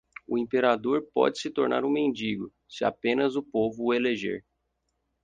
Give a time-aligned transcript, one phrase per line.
[0.27, 4.43] O imperador pode se tornar um mendigo, se apenas o povo o eleger.